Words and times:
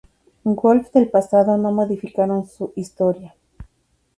Wolf 0.45 0.91
del 0.93 1.09
pasado 1.11 1.57
no 1.57 1.71
modificaron 1.71 2.47
su 2.47 2.73
historia. 2.75 3.35